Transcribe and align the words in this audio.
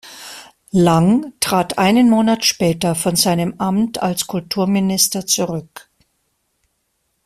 Lang 0.71 1.31
trat 1.41 1.77
einen 1.77 2.09
Monat 2.09 2.43
später 2.43 2.95
von 2.95 3.15
seinem 3.15 3.53
Amt 3.59 4.01
als 4.01 4.25
Kulturminister 4.25 5.27
zurück. 5.27 5.91